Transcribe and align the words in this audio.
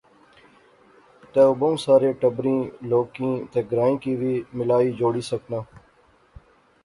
تہ 1.31 1.41
او 1.47 1.51
بہوں 1.59 1.75
سارے 1.85 2.09
ٹبریں، 2.19 2.61
لوکیں 2.89 3.35
تہ 3.51 3.59
گرائیں 3.71 3.97
کی 4.03 4.13
وی 4.21 4.33
ملائی 4.57 4.89
جوڑی 4.99 5.21
سکنا 5.31 5.59